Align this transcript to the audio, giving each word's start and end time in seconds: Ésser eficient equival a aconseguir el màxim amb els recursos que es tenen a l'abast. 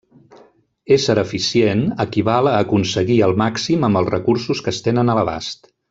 Ésser 0.95 1.15
eficient 1.23 1.83
equival 2.05 2.49
a 2.53 2.55
aconseguir 2.65 3.19
el 3.29 3.35
màxim 3.45 3.87
amb 3.91 4.03
els 4.03 4.11
recursos 4.17 4.65
que 4.67 4.75
es 4.77 4.81
tenen 4.89 5.15
a 5.15 5.19
l'abast. 5.21 5.75